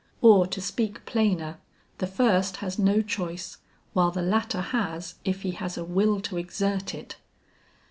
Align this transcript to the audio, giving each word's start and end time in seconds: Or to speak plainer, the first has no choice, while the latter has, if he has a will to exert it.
Or 0.23 0.47
to 0.47 0.59
speak 0.59 1.05
plainer, 1.05 1.59
the 1.99 2.07
first 2.07 2.57
has 2.57 2.79
no 2.79 3.03
choice, 3.03 3.59
while 3.93 4.09
the 4.09 4.23
latter 4.23 4.61
has, 4.61 5.13
if 5.23 5.43
he 5.43 5.51
has 5.51 5.77
a 5.77 5.83
will 5.85 6.19
to 6.21 6.37
exert 6.37 6.95
it. 6.95 7.17